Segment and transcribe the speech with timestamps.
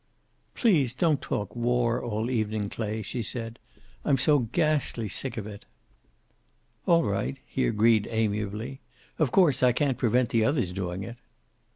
[0.55, 3.59] "Please don't talk war all evening, Clay," she said.
[4.03, 5.63] "I'm so ghastly sick of it."
[6.87, 8.81] "All right," he agreed amiably.
[9.19, 11.17] "Of course I can't prevent the others doing it."